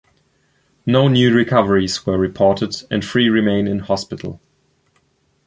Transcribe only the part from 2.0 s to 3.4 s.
were reported and three